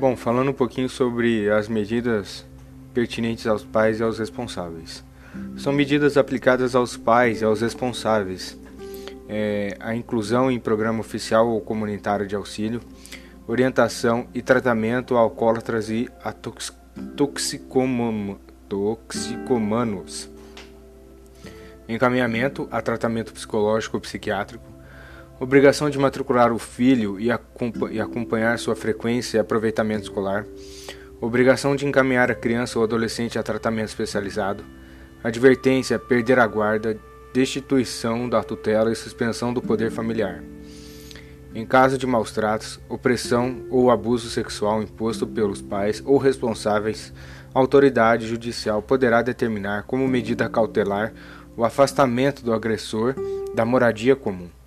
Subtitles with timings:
[0.00, 2.46] Bom, falando um pouquinho sobre as medidas
[2.94, 5.04] pertinentes aos pais e aos responsáveis.
[5.58, 8.58] São medidas aplicadas aos pais e aos responsáveis.
[9.28, 12.80] É, a inclusão em programa oficial ou comunitário de auxílio,
[13.46, 16.74] orientação e tratamento a alcoólatras e a tox
[17.14, 18.38] toxicomanos,
[21.86, 24.64] encaminhamento a tratamento psicológico ou psiquiátrico,
[25.40, 30.44] Obrigação de matricular o filho e, acompanhar sua frequência e aproveitamento escolar.
[31.18, 34.62] Obrigação de encaminhar a criança ou adolescente a tratamento especializado.
[35.24, 36.98] Advertência: perder a guarda,
[37.32, 40.44] destituição da tutela e suspensão do poder familiar.
[41.54, 47.14] Em caso de maus tratos, opressão ou abuso sexual imposto pelos pais ou responsáveis,
[47.54, 51.14] a autoridade judicial poderá determinar como medida cautelar
[51.56, 53.14] o afastamento do agressor
[53.54, 54.59] da moradia comum.